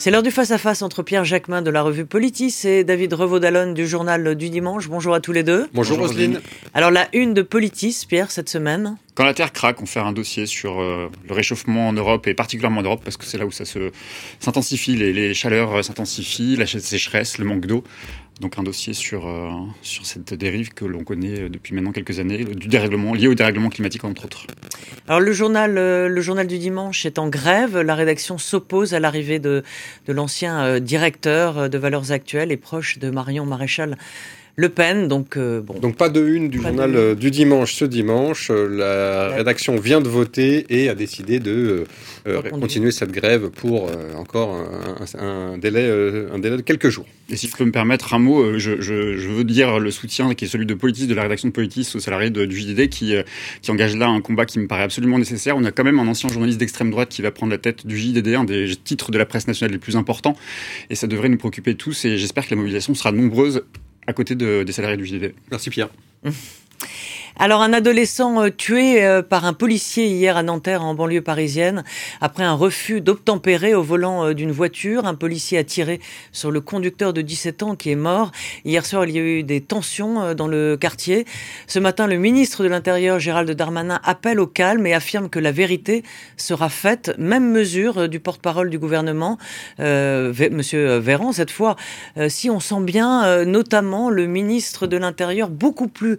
[0.00, 3.86] C'est l'heure du face-à-face entre Pierre Jacquemin de la revue Politis et David Revaud-Dallon du
[3.86, 4.88] journal du dimanche.
[4.88, 5.68] Bonjour à tous les deux.
[5.74, 6.40] Bonjour, Roselyne.
[6.72, 10.12] Alors la une de Politis, Pierre, cette semaine Quand la Terre craque, on fait un
[10.12, 13.44] dossier sur euh, le réchauffement en Europe et particulièrement en Europe parce que c'est là
[13.44, 13.90] où ça se
[14.38, 17.84] s'intensifie, les, les chaleurs s'intensifient, la sécheresse, le manque d'eau.
[18.40, 19.50] Donc un dossier sur, euh,
[19.82, 23.68] sur cette dérive que l'on connaît depuis maintenant quelques années, du dérèglement, lié au dérèglement
[23.68, 24.46] climatique entre autres.
[25.06, 27.78] Alors le journal, euh, du dimanche est en grève.
[27.78, 29.62] La rédaction s'oppose à l'arrivée de,
[30.08, 33.98] l'ancien euh, directeur de Valeurs Actuelles et proche de Marion Maréchal
[34.56, 35.08] le Pen.
[35.08, 35.78] Donc, euh, bon.
[35.78, 38.48] donc pas de une du journal euh, du dimanche ce dimanche.
[38.50, 41.84] Euh, la rédaction vient de voter et a décidé de
[42.50, 44.56] continuer cette grève pour encore
[45.18, 45.90] un, délai,
[46.32, 47.06] un délai de quelques jours.
[47.30, 50.48] Et si je peux me permettre un mot, je, veux dire le soutien qui est
[50.48, 53.14] celui de Politis, de la rédaction de Politis aux salariés du JDD qui,
[53.62, 55.56] qui engage là un combat qui me paraît absolument nécessaire.
[55.56, 57.98] On a quand même un ancien journaliste d'extrême droite qui va prendre la tête du
[57.98, 60.36] JDD, un des titres de la presse nationale les plus importants.
[60.90, 63.62] Et ça devrait nous préoccuper tous et j'espère que la mobilisation sera nombreuse
[64.10, 65.34] à côté de, des salariés du JDD.
[65.50, 65.88] Merci Pierre.
[67.42, 71.84] Alors un adolescent euh, tué euh, par un policier hier à Nanterre en banlieue parisienne
[72.20, 75.06] après un refus d'obtempérer au volant euh, d'une voiture.
[75.06, 76.00] Un policier a tiré
[76.32, 78.30] sur le conducteur de 17 ans qui est mort.
[78.66, 81.24] Hier soir, il y a eu des tensions dans le quartier.
[81.66, 85.50] Ce matin, le ministre de l'Intérieur, Gérald Darmanin, appelle au calme et affirme que la
[85.50, 86.02] vérité
[86.36, 87.14] sera faite.
[87.16, 89.38] Même mesure du porte-parole du gouvernement,
[89.78, 91.76] euh, Monsieur Véran, cette fois,
[92.28, 96.18] si on sent bien, notamment le ministre de l'Intérieur beaucoup plus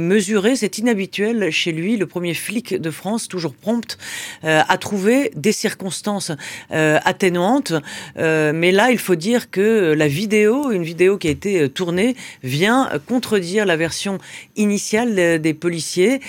[0.00, 3.98] mesuré c'est inhabituel chez lui, le premier flic de France, toujours prompt
[4.44, 6.32] euh, à trouver des circonstances
[6.72, 7.72] euh, atténuantes.
[8.18, 12.16] Euh, mais là, il faut dire que la vidéo, une vidéo qui a été tournée,
[12.42, 14.18] vient contredire la version
[14.56, 16.20] initiale des policiers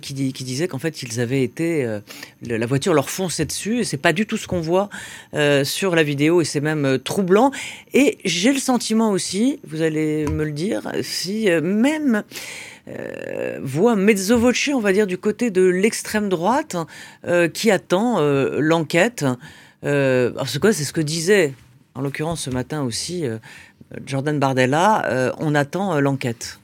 [0.00, 1.98] qui disaient qu'en fait, ils avaient été,
[2.42, 3.80] la voiture leur fonçait dessus.
[3.80, 4.88] Et c'est pas du tout ce qu'on voit
[5.64, 7.50] sur la vidéo, et c'est même troublant.
[7.94, 12.22] Et j'ai le sentiment aussi, vous allez me le dire, si même
[12.88, 16.76] euh, voix mezzo voce, on va dire, du côté de l'extrême droite
[17.26, 19.24] euh, qui attend euh, l'enquête.
[19.82, 21.54] c'est quoi C'est ce que disait,
[21.94, 23.24] en l'occurrence ce matin aussi,
[24.04, 25.34] Jordan Bardella.
[25.38, 26.58] on attend l'enquête.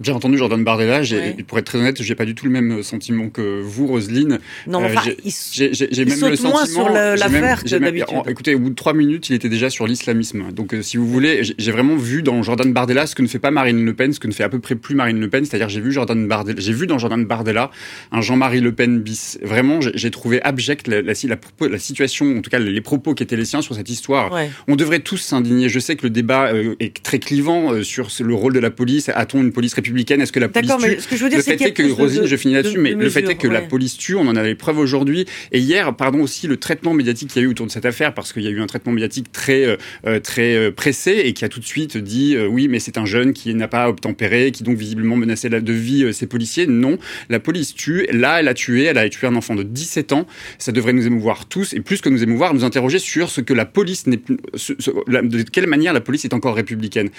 [0.00, 1.02] J'ai entendu Jordan Bardella.
[1.46, 4.38] Pour être très honnête, j'ai pas du tout le même sentiment que vous, Roselyne.
[4.66, 5.10] Non, mais enfin,
[5.52, 6.66] j'ai même le sentiment.
[6.66, 8.16] sur l'affaire que d'habitude.
[8.28, 10.52] Écoutez, au bout de trois minutes, il était déjà sur l'islamisme.
[10.52, 13.38] Donc, euh, si vous voulez, j'ai vraiment vu dans Jordan Bardella ce que ne fait
[13.38, 15.44] pas Marine Le Pen, ce que ne fait à peu près plus Marine Le Pen.
[15.44, 17.70] C'est-à-dire, j'ai vu Jordan Bardella, j'ai vu dans Jordan Bardella
[18.12, 19.38] un Jean-Marie Le Pen bis.
[19.42, 23.36] Vraiment, j'ai trouvé abject la, la, la, situation, en tout cas les propos qui étaient
[23.36, 24.30] les siens sur cette histoire.
[24.66, 25.68] On devrait tous s'indigner.
[25.68, 28.70] Je sais que le débat euh, est très clivant euh, sur le rôle de la
[28.70, 29.08] police.
[29.08, 31.38] A-t-on une police républicaine républicaine Est-ce que la police tue ce que je veux dire,
[31.38, 33.96] Le fait est, que Rosine, je finis là-dessus, mais le fait est que la police
[33.96, 34.14] tue.
[34.14, 35.26] On en avait preuve aujourd'hui.
[35.52, 38.14] Et hier, pardon aussi le traitement médiatique qu'il y a eu autour de cette affaire,
[38.14, 39.76] parce qu'il y a eu un traitement médiatique très euh,
[40.06, 43.04] euh, très euh, pressé et qui a tout de suite dit oui, mais c'est un
[43.04, 46.66] jeune qui n'a pas obtempéré, qui donc visiblement menaçait de vie ses policiers.
[46.66, 48.06] Non, la police tue.
[48.12, 48.84] Là, elle a tué.
[48.84, 50.26] Elle a tué un enfant de 17 ans.
[50.58, 53.54] Ça devrait nous émouvoir tous et plus que nous émouvoir, nous interroger sur ce que
[53.54, 57.10] la police n'est plus, de quelle manière la police est encore républicaine.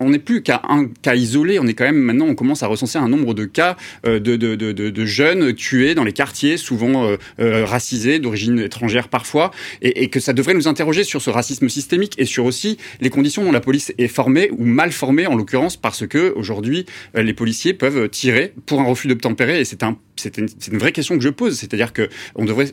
[0.00, 1.58] on n'est plus qu'à un cas isolé.
[1.58, 3.74] On est quand même maintenant, on commence à recenser un nombre de cas
[4.06, 9.08] euh, de, de, de, jeunes tués dans les quartiers, souvent euh, euh, racisés, d'origine étrangère
[9.08, 12.76] parfois, et, et, que ça devrait nous interroger sur ce racisme systémique et sur aussi
[13.00, 16.84] les conditions dont la police est formée ou mal formée en l'occurrence, parce que aujourd'hui
[17.14, 21.16] les policiers peuvent tirer pour un refus d'obtempérer, et c'est un c'est une, vraie question
[21.16, 22.66] que je pose, c'est-à-dire que on devrait,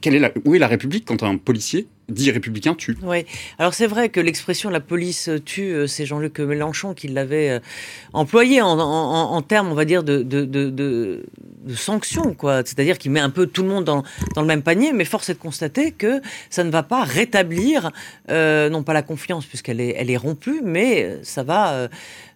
[0.00, 2.96] quelle est la, où est la République quand un policier dit républicain tue?
[3.02, 3.24] Oui,
[3.58, 7.60] alors c'est vrai que l'expression la police tue, euh, c'est Jean-Luc Mélenchon qui l'avait euh,
[8.12, 11.24] employé en, termes, on va dire, de,
[11.74, 12.58] sanctions, quoi.
[12.58, 14.02] C'est-à-dire qu'il met un peu tout le monde dans,
[14.36, 17.90] le même panier, mais force est de constater que ça ne va pas rétablir,
[18.30, 21.88] euh, non pas la confiance, puisqu'elle est, elle est rompue, mais ça va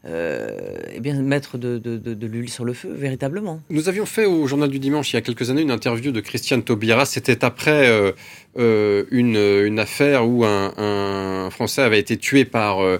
[0.04, 0.50] euh,
[0.94, 3.60] eh bien, mettre de, de, de, l'huile sur le feu, véritablement.
[3.68, 6.20] Nous avions fait au Journal du Dimanche, il y a quelques années, une interview de
[6.20, 7.04] Christiane Taubira.
[7.04, 8.12] C'était après euh,
[8.58, 12.98] euh, une, une, affaire où un, un, Français avait été tué par, euh,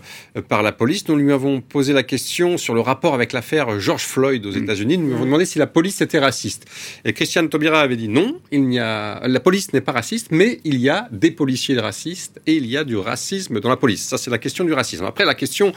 [0.48, 1.08] par la police.
[1.08, 4.62] Nous lui avons posé la question sur le rapport avec l'affaire George Floyd aux mm.
[4.62, 4.98] États-Unis.
[4.98, 6.66] Nous lui avons demandé si la police était raciste.
[7.04, 10.60] Et Christiane Taubira avait dit non, il n'y a, la police n'est pas raciste, mais
[10.64, 14.02] il y a des policiers racistes et il y a du racisme dans la police.
[14.06, 15.04] Ça, c'est la question du racisme.
[15.04, 15.72] Après, la question,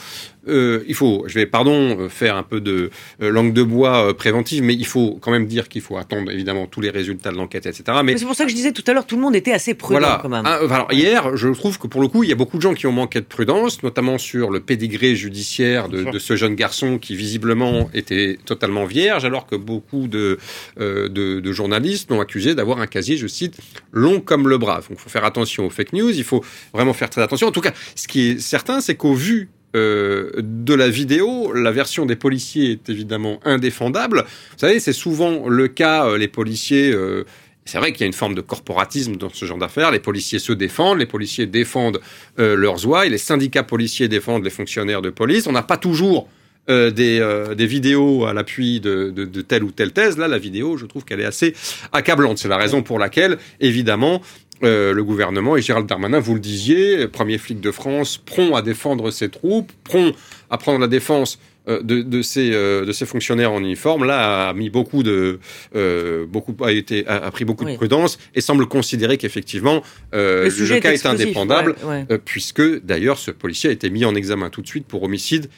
[0.48, 2.90] euh, il faut, je vais, pardon, faire un peu de
[3.20, 6.82] langue de bois préventive, mais il faut quand même dire qu'il faut attendre évidemment tous
[6.82, 7.84] les résultats de l'enquête, etc.
[8.04, 9.74] Mais, c'est pour ça que je disais tout à l'heure, tout le monde était assez
[9.74, 10.20] prudent voilà.
[10.22, 10.44] quand même.
[10.46, 12.74] Ah, alors hier, je trouve que pour le coup, il y a beaucoup de gens
[12.74, 16.98] qui ont manqué de prudence, notamment sur le pédigré judiciaire de, de ce jeune garçon
[16.98, 20.38] qui visiblement était totalement vierge, alors que beaucoup de,
[20.80, 23.58] euh, de, de, journalistes l'ont accusé d'avoir un casier, je cite,
[23.92, 24.78] long comme le bras.
[24.78, 27.48] Donc il faut faire attention aux fake news, il faut vraiment faire très attention.
[27.48, 31.72] En tout cas, ce qui est certain, c'est qu'au vu euh, de la vidéo, la
[31.72, 34.26] version des policiers est évidemment indéfendable.
[34.52, 36.92] Vous savez, c'est souvent le cas, euh, les policiers...
[36.92, 37.26] Euh,
[37.64, 39.92] c'est vrai qu'il y a une forme de corporatisme dans ce genre d'affaires.
[39.92, 42.02] Les policiers se défendent, les policiers défendent
[42.40, 45.48] euh, leurs oies, les syndicats policiers défendent les fonctionnaires de police.
[45.48, 46.28] On n'a pas toujours
[46.70, 50.18] euh, des, euh, des, vidéos à l'appui de, de, de, telle ou telle thèse.
[50.18, 51.56] Là, la vidéo, je trouve qu'elle est assez
[51.92, 52.38] accablante.
[52.38, 54.22] C'est la raison pour laquelle, évidemment,
[54.63, 58.62] euh, le gouvernement et Gérald Darmanin, vous le disiez, premier flic de France, prompt à
[58.62, 60.16] défendre ses troupes, prompt
[60.50, 64.50] à prendre la défense euh, de, de, ces, euh, de ces fonctionnaires en uniforme, là,
[64.50, 65.40] a mis beaucoup de,
[65.75, 67.74] euh, beaucoup, a été, a, a pris beaucoup oui.
[67.74, 72.18] de prudence et semble considérer qu'effectivement, le, le, cas est, est indépendable, ouais, ouais.
[72.18, 75.50] puisque d'ailleurs ce policier a été mis en examen tout de suite pour homicide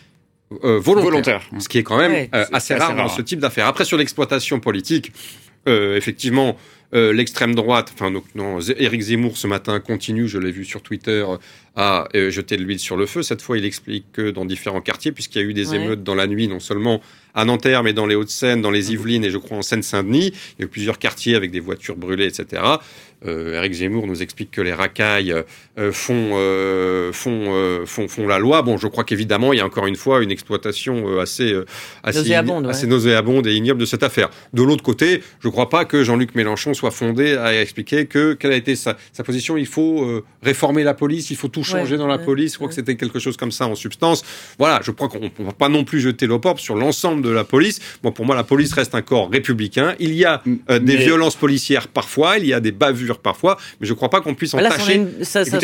[0.63, 3.09] euh, volontaire, volontaire, ce qui est quand même ouais, euh, assez, rare, assez rare dans
[3.09, 3.67] ce type d'affaires.
[3.67, 5.11] Après, sur l'exploitation politique,
[6.93, 10.81] euh, l'extrême droite, enfin non, non, Éric Zemmour ce matin continue, je l'ai vu sur
[10.81, 11.25] Twitter,
[11.75, 13.23] à jeter de l'huile sur le feu.
[13.23, 16.15] Cette fois, il explique que dans différents quartiers, puisqu'il y a eu des émeutes dans
[16.15, 17.01] la nuit, non seulement
[17.33, 20.59] à Nanterre, mais dans les Hauts-de-Seine, dans les Yvelines et je crois en Seine-Saint-Denis, il
[20.59, 22.61] y a eu plusieurs quartiers avec des voitures brûlées, etc.
[23.25, 28.39] Euh, Eric Zemmour nous explique que les racailles euh, font, euh, font, font, font la
[28.39, 28.61] loi.
[28.61, 31.55] Bon, je crois qu'évidemment, il y a encore une fois une exploitation assez,
[32.03, 32.89] assez, nauséabonde, assez ouais.
[32.89, 34.29] nauséabonde et ignoble de cette affaire.
[34.53, 38.33] De l'autre côté, je ne crois pas que Jean-Luc Mélenchon soit fondé à expliquer que
[38.33, 39.57] quelle a été sa, sa position.
[39.57, 42.53] Il faut réformer la police, il faut tout changer ouais, dans la ouais, police.
[42.53, 44.23] Je crois que c'était quelque chose comme ça en substance.
[44.59, 47.43] Voilà, je crois qu'on ne va pas non plus jeter l'opop sur l'ensemble de la
[47.43, 47.79] police.
[48.03, 49.95] Bon, pour moi, la police reste un corps républicain.
[49.99, 53.57] Il y a euh, des Mais- violences policières parfois, il y a des bavures parfois,
[53.81, 54.95] mais je ne crois pas qu'on puisse en Là, ça, tâcher.
[54.95, 55.57] une- ça, ça,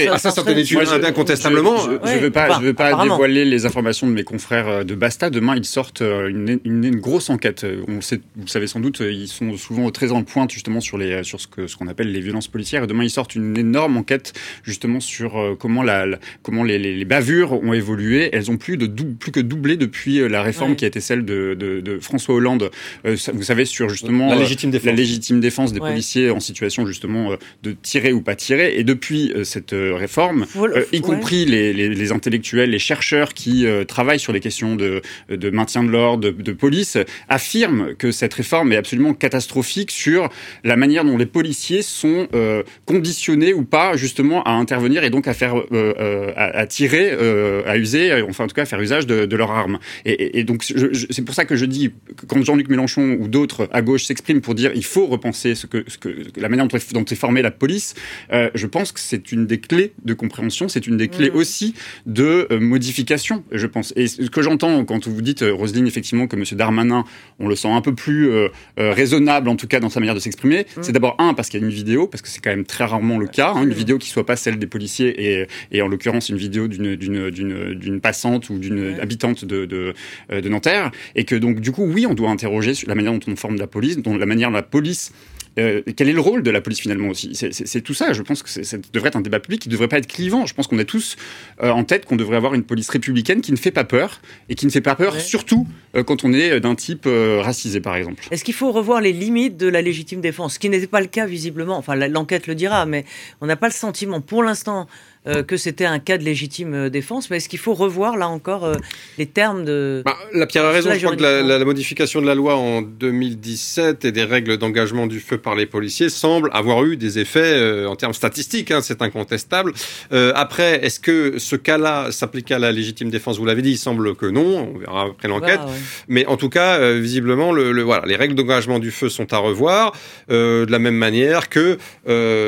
[1.05, 1.77] incontestablement.
[1.77, 4.83] Je, Ouais, veux pas, enfin, je veux pas dévoiler les informations de mes confrères euh,
[4.83, 5.29] de Basta.
[5.29, 7.65] Demain, ils sortent euh, une, une, une grosse enquête.
[7.87, 10.79] On le sait, vous le savez sans doute, ils sont souvent très en pointe justement
[10.81, 12.83] sur les sur ce que ce qu'on appelle les violences policières.
[12.83, 14.33] Et demain, ils sortent une énorme enquête
[14.63, 18.29] justement sur comment la, la- comment les, les, les bavures ont évolué.
[18.33, 20.75] Elles ont plus de dou- plus que doublé depuis la réforme Ouais.
[20.75, 22.69] qui a été celle de, de, de François Hollande.
[23.05, 24.85] Euh, vous savez sur justement La euh, légitime défense.
[24.85, 25.89] la légitime défense des Ouais.
[25.91, 28.77] policiers en situation justement euh, de tirer ou pas tirer.
[28.77, 31.01] Et depuis cette réforme, euh, y ouais.
[31.01, 35.49] compris les, les, les intellectuels, les chercheurs qui euh, travaillent sur les questions de, de
[35.49, 36.97] maintien de l'ordre, de, de police,
[37.29, 40.29] affirment que cette réforme est absolument catastrophique sur
[40.63, 45.27] la manière dont les policiers sont euh, conditionnés ou pas justement à intervenir et donc
[45.27, 48.65] à faire, euh, euh, à, à tirer, euh, à user, enfin en tout cas à
[48.65, 49.79] faire usage de, de leurs armes.
[50.05, 51.91] Et, et, et donc c'est pour ça que je dis
[52.27, 55.83] quand Jean-Luc Mélenchon ou d'autres à gauche s'expriment pour dire il faut repenser ce que,
[55.87, 57.95] ce que la manière dont est, formée la police,
[58.33, 61.35] euh, je pense que c'est une des clés de compréhension, c'est une des clés Mhm.
[61.37, 61.73] aussi
[62.05, 63.93] de euh, modification, je pense.
[63.95, 66.43] Et ce que j'entends quand vous dites, euh, Roselyne, effectivement, que M.
[66.57, 67.03] Darmanin,
[67.39, 68.47] on le sent un peu plus euh,
[68.77, 70.83] raisonnable, en tout cas dans sa manière de s'exprimer, Mhm.
[70.83, 72.85] c'est d'abord, un, parce qu'il y a une vidéo, parce que c'est quand même très
[72.85, 75.87] rarement le cas, hein, une vidéo qui soit pas celle des policiers et, et en
[75.87, 78.99] l'occurrence une vidéo d'une passante ou d'une Ouais.
[79.01, 79.93] habitante de, de
[80.29, 83.19] de Nanterre, et que donc du coup, oui, on doit interroger sur la manière dont
[83.31, 85.11] on forme la police, dont la manière dont la police
[85.57, 88.13] euh, quel est le rôle de la police finalement aussi C'est- tout ça.
[88.13, 90.45] Je pense que ça devrait être un débat public qui ne devrait pas être clivant.
[90.45, 91.17] Je pense qu'on a tous
[91.63, 94.55] euh, en tête qu'on devrait avoir une police républicaine qui ne fait pas peur et
[94.55, 95.19] qui ne fait pas peur Ouais.
[95.19, 97.07] surtout euh, quand on est d'un type
[97.41, 98.23] racisé par exemple.
[98.31, 100.53] Est-ce qu'il faut revoir les limites de la légitime défense?
[100.53, 103.03] Ce qui n'était pas le cas visiblement, enfin l'enquête le dira, mais
[103.41, 104.87] on n'a pas le sentiment pour l'instant
[105.29, 107.29] euh, que c'était un cas de légitime euh, défense.
[107.29, 108.75] Mais est-ce qu'il faut revoir là encore euh,
[109.17, 110.01] les termes de...
[110.05, 110.89] Bah, la Pierre a raison.
[110.93, 111.47] Je crois que la, juridiquement.
[111.53, 115.55] la- la modification de la loi en 2017 et des règles d'engagement du feu par
[115.55, 118.71] les policiers semble avoir eu des effets euh, en termes statistiques.
[118.71, 119.73] Hein, c'est incontestable.
[120.11, 123.37] Après, est-ce que ce cas-là s'applique à la légitime défense?
[123.37, 124.71] Vous l'avez dit, il semble que non.
[124.75, 125.59] On verra après l'enquête.
[125.59, 125.73] Ouais.
[126.07, 129.37] Mais en tout cas, visiblement, le, le- voilà, les règles d'engagement du feu sont à
[129.37, 129.93] revoir.
[130.29, 131.77] de la même manière que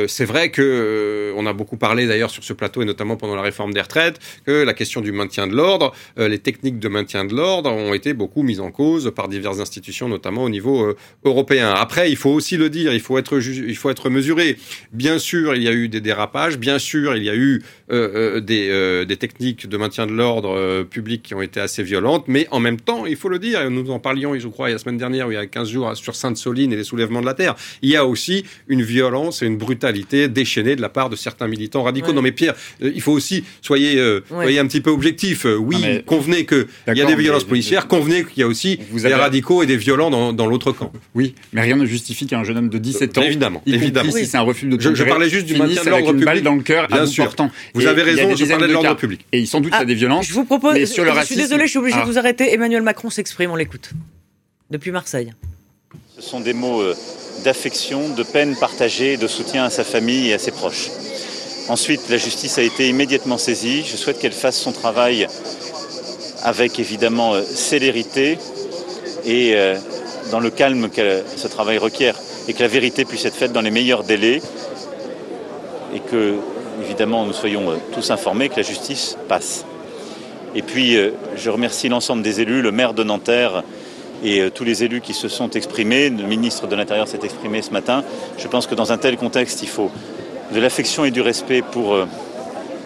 [0.07, 3.41] c'est vrai que on a beaucoup parlé d'ailleurs sur ce plateau et notamment pendant la
[3.41, 7.25] réforme des retraites que la question du maintien de l'ordre, euh, les techniques de maintien
[7.25, 10.95] de l'ordre ont été beaucoup mises en cause par diverses institutions, notamment au niveau euh,
[11.25, 11.71] européen.
[11.71, 14.57] Après, il faut aussi le dire, il faut être il faut être mesuré.
[14.93, 16.57] Bien sûr, il y a eu des dérapages.
[16.57, 21.23] Bien sûr, il y a eu euh, des, des techniques de maintien de l'ordre public
[21.23, 23.89] qui ont été assez violentes, mais en même temps, il faut le dire, et nous
[23.91, 25.69] en parlions, je crois, il y a la semaine dernière, ou il y a 15
[25.69, 29.41] jours, sur Sainte-Soline et les soulèvements de la Terre, il y a aussi une violence
[29.41, 32.07] et une brutalité déchaînée de la part de certains militants radicaux.
[32.07, 32.13] Ouais.
[32.13, 35.45] Non mais Pierre, dire, euh, il faut aussi, soyez, euh, soyez un petit peu objectif.
[35.45, 39.63] oui, convenez qu'il y a des violences policières, convenez qu'il y a aussi des radicaux
[39.63, 40.91] et des violents dans, dans l'autre camp.
[41.15, 44.11] Oui, mais rien ne justifie qu'un jeune homme de 17 ans, évidemment, évidemment.
[44.11, 46.43] si c'est un refus de je, je parlais juste du maintien de l'ordre public.
[46.43, 47.33] dans le cœur, bien sûr.
[47.73, 49.25] Vous avez raison, je parlais de l'ordre public.
[49.31, 50.27] Et sans doute, il y a des violences.
[50.27, 50.85] Je vous propose, je
[51.25, 52.05] suis désolé, je suis obligé de ah.
[52.05, 52.53] vous arrêter.
[52.53, 53.91] Emmanuel Macron s'exprime, on l'écoute.
[54.69, 55.33] Depuis Marseille.
[56.15, 56.95] Ce sont des mots euh,
[57.43, 60.89] d'affection, de peine partagée, de soutien à sa famille et à ses proches.
[61.69, 63.83] Ensuite, la justice a été immédiatement saisie.
[63.83, 65.27] Je souhaite qu'elle fasse son travail
[66.43, 68.37] avec évidemment euh, célérité
[69.25, 69.77] et euh,
[70.31, 72.15] dans le calme que ce travail requiert
[72.47, 74.41] et que la vérité puisse être faite dans les meilleurs délais
[75.93, 76.35] et que
[76.81, 79.65] évidemment nous soyons tous informés que la justice passe.
[80.55, 80.97] Et puis
[81.35, 83.63] je remercie l'ensemble des élus, le maire de Nanterre
[84.23, 87.61] et euh, tous les élus qui se sont exprimés, le ministre de l'Intérieur s'est exprimé
[87.61, 88.03] ce matin.
[88.37, 89.89] Je pense que dans un tel contexte, il faut
[90.51, 92.05] de l'affection et du respect pour euh,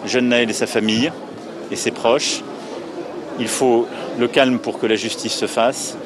[0.04, 1.12] jeune Naël et sa famille
[1.70, 2.42] et ses proches.
[3.38, 3.86] Il faut
[4.18, 5.96] le calme pour que la justice se fasse.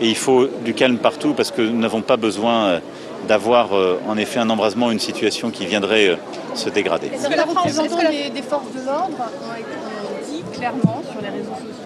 [0.00, 2.80] Et il faut du calme partout parce que nous n'avons pas besoin euh,
[3.28, 3.70] d'avoir
[4.06, 6.18] en effet un embrasement, une situation qui viendrait
[6.52, 7.06] se dégrader.
[7.06, 11.84] Est-ce que la représentants des forces de l'ordre ont dit clairement sur les réseaux sociaux?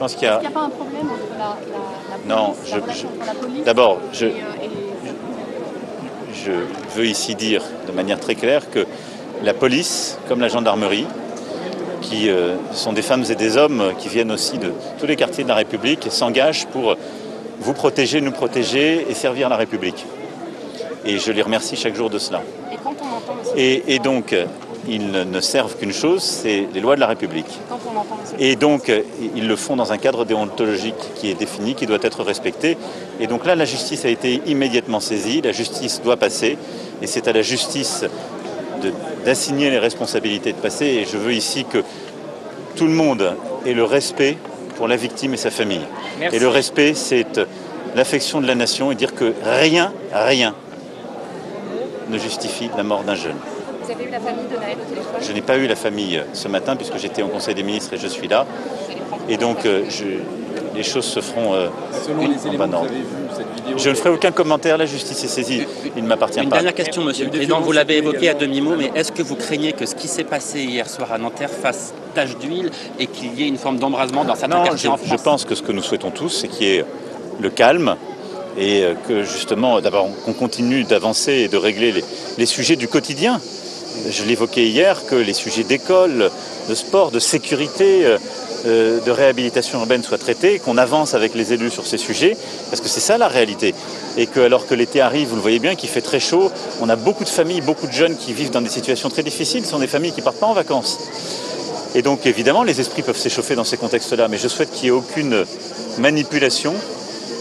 [0.00, 0.38] Pense qu'il y a.
[0.38, 1.58] Il n'y a pas un problème entre la,
[2.26, 4.30] la, non, police, je, d'abord, je, euh,
[6.44, 6.52] je
[6.96, 8.86] veux ici dire de manière très claire que
[9.42, 11.06] la police, comme la gendarmerie,
[12.02, 15.44] qui euh, sont des femmes et des hommes qui viennent aussi de tous les quartiers
[15.44, 16.96] de la République, s'engagent pour
[17.60, 20.06] vous protéger, nous protéger et servir la République.
[21.04, 22.42] Et je les remercie chaque jour de cela.
[23.56, 24.34] Et, donc,
[24.88, 27.58] ils ne servent qu'une chose, c'est les lois de la République.
[28.38, 28.92] Et donc,
[29.34, 32.76] ils le font dans un cadre déontologique qui est défini, qui doit être respecté.
[33.20, 36.56] Et donc là, la justice a été immédiatement saisie, la justice doit passer,
[37.02, 38.04] et c'est à la justice
[39.24, 40.86] d'assigner les responsabilités de passer.
[40.86, 41.82] Et je veux ici que
[42.76, 43.34] tout le monde
[43.66, 44.38] ait le respect
[44.76, 45.84] pour la victime et sa famille.
[46.32, 47.26] Et le respect, c'est
[47.94, 50.54] l'affection de la nation et dire que rien, rien
[52.08, 53.36] ne justifie la mort d'un jeune.
[53.90, 56.18] Vous avez eu la famille de Naël au téléphone Je n'ai pas eu la famille
[56.18, 58.46] euh, ce matin puisque j'étais au Conseil des ministres et je suis là.
[59.28, 59.82] Et donc euh,
[60.76, 61.68] les choses se feront euh,
[62.06, 63.04] Selon les éléments vous avez vu
[63.36, 65.66] cette vidéo, Je ne ferai aucun commentaire, la justice est saisie.
[65.96, 66.44] Il ne m'appartient pas.
[66.44, 67.60] Une dernière question, monsieur le président.
[67.60, 70.62] Vous l'avez évoqué à demi-mot, mais est-ce que vous craignez que ce qui s'est passé
[70.62, 72.70] hier soir à Nanterre fasse tache d'huile
[73.00, 75.44] et qu'il y ait une forme d'embrasement dans certains quartiers je, en France Je pense
[75.44, 76.84] que ce que nous souhaitons tous, c'est qu'il y ait
[77.40, 77.96] le calme,
[78.56, 82.04] et que justement, d'abord, qu'on continue d'avancer et de régler les,
[82.38, 83.40] les, sujets du quotidien.
[84.08, 86.30] Je l'évoquais hier que les sujets d'école,
[86.68, 88.18] de sport, de sécurité, euh,
[88.66, 92.36] euh, de réhabilitation urbaine soient traités, qu'on avance avec les élus sur ces sujets,
[92.68, 93.74] parce que c'est ça la réalité.
[94.16, 96.88] Et que alors que l'été arrive, vous le voyez bien, qu'il fait très chaud, on
[96.88, 99.70] a beaucoup de familles, beaucoup de jeunes qui vivent dans des situations très difficiles, ce
[99.70, 100.98] sont des familles qui ne partent pas en vacances.
[101.94, 104.88] Et donc évidemment, les esprits peuvent s'échauffer dans ces contextes-là, mais je souhaite qu'il n'y
[104.88, 105.44] ait aucune
[105.98, 106.74] manipulation,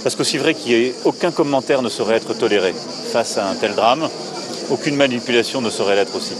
[0.03, 2.73] parce qu'aussi vrai qu'il n'y ait aucun commentaire ne saurait être toléré
[3.11, 4.09] face à un tel drame
[4.71, 6.33] aucune manipulation ne saurait l'être aussi.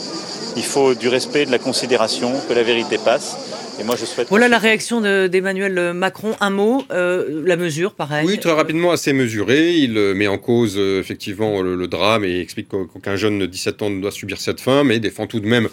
[0.55, 3.37] Il faut du respect, de la considération, que la vérité passe.
[3.79, 4.27] Et moi, je souhaite.
[4.29, 6.35] Voilà la réaction d'Emmanuel Macron.
[6.41, 8.27] Un mot, euh, la mesure, pareil.
[8.27, 9.75] Oui, très rapidement, assez mesuré.
[9.75, 13.45] Il euh, met en cause euh, effectivement le, le, drame et explique qu'aucun jeune de
[13.45, 15.69] 17 ans ne doit subir cette fin, mais défend tout de même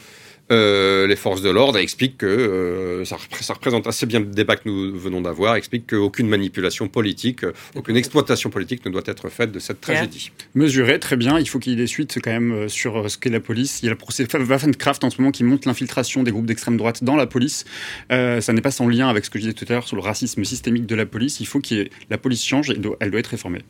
[0.53, 4.57] euh, les forces de l'ordre expliquent que euh, ça, ça, représente assez bien le débat
[4.57, 9.29] que nous venons d'avoir, explique qu'aucune manipulation politique, euh, aucune exploitation politique ne doit être
[9.29, 10.31] faite de cette tragédie.
[10.55, 11.39] Mesuré, très bien.
[11.39, 13.81] Il faut qu'il y ait des suites quand même sur ce qu'est la police.
[13.83, 16.77] Il y a le procès Waffenkraft en ce moment qui montre l'infiltration des groupes d'extrême
[16.77, 17.65] droite dans la police.
[18.13, 19.97] Euh, ça n'est pas sans lien avec ce que je disais tout à l'heure sur
[19.97, 21.41] le racisme systémique de la police.
[21.41, 23.63] Il faut que la police change et elle doit être réformée.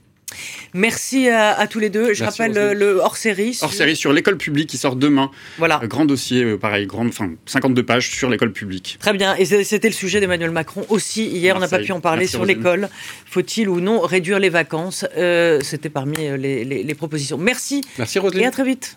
[0.75, 2.15] Merci à, tous les deux.
[2.15, 3.59] Je rappelle le, hors-série.
[3.63, 5.31] Hors-série sur l'école publique qui sort demain.
[5.59, 5.81] Voilà.
[5.85, 8.97] grand dossier, euh, pareil, grand, enfin, 52 pages sur l'école publique.
[9.01, 9.35] Très bien.
[9.37, 11.27] Et c'était le sujet d'Emmanuel Macron aussi.
[11.27, 12.89] Hier, on n'a pas pu en parler sur l'école.
[13.27, 15.05] Faut-il ou non réduire les vacances?
[15.17, 17.39] Euh, C'était parmi les, les, propositions.
[17.39, 17.83] Merci.
[17.99, 18.43] Merci, Roselyne.
[18.43, 18.97] Et à très vite.